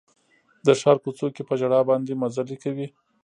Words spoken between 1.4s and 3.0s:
په ژړا باندې مزلې کوي